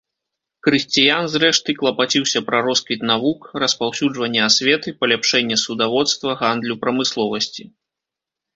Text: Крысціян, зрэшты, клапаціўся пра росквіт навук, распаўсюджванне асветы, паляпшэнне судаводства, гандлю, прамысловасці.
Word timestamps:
Крысціян, 0.67 1.25
зрэшты, 1.33 1.75
клапаціўся 1.81 2.39
пра 2.47 2.61
росквіт 2.69 3.01
навук, 3.11 3.39
распаўсюджванне 3.65 4.41
асветы, 4.49 4.97
паляпшэнне 5.05 5.57
судаводства, 5.67 6.29
гандлю, 6.43 6.73
прамысловасці. 6.87 7.63